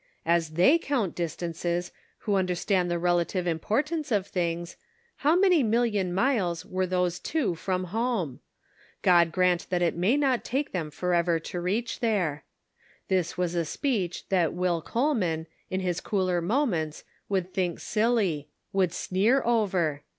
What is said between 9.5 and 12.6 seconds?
that it may not take them forever to reach there!